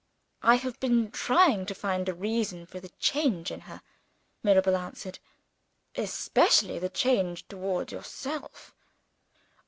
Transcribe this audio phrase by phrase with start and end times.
[0.41, 3.83] "I have been trying to find a reason for the change in her,"
[4.41, 5.19] Mirabel answered
[5.95, 8.73] "especially the change toward yourself."